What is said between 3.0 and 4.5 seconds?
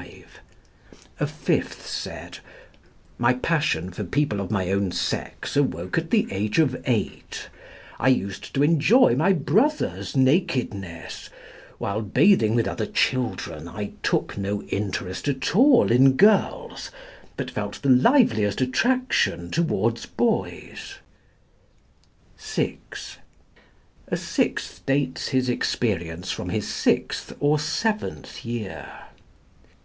"My passion for people of